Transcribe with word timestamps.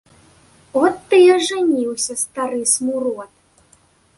От 0.83 0.95
ты 1.11 1.19
і 1.25 1.27
ажаніўся, 1.35 2.17
стары 2.23 2.61
смурод. 2.73 3.31